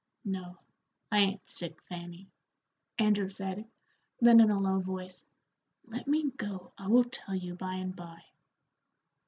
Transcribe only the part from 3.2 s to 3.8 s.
said;